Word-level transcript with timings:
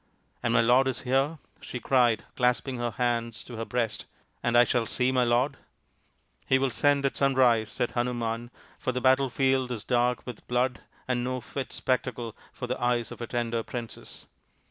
"And 0.41 0.51
my 0.51 0.61
lord 0.61 0.87
is 0.87 1.01
here?" 1.01 1.37
she 1.61 1.79
cried, 1.79 2.23
clasping 2.35 2.77
her 2.79 2.89
hands 2.89 3.43
to 3.43 3.57
her 3.57 3.65
breast," 3.65 4.05
and 4.43 4.57
I 4.57 4.63
shall 4.63 4.87
see 4.87 5.11
my 5.11 5.23
lord?"" 5.23 5.57
He 6.49 6.57
will 6.57 6.71
send 6.71 7.05
at 7.05 7.15
sunrise," 7.15 7.69
said 7.69 7.91
Hanuman," 7.91 8.49
for 8.79 8.91
the 8.91 8.99
battlefield 8.99 9.71
is 9.71 9.83
dark 9.83 10.25
with 10.25 10.47
blood 10.47 10.79
and 11.07 11.23
no 11.23 11.39
fit 11.39 11.71
spectacle 11.71 12.35
for 12.51 12.65
the 12.65 12.81
eyes 12.81 13.11
of 13.11 13.21
a 13.21 13.27
tender 13.27 13.61
princess." 13.61 14.25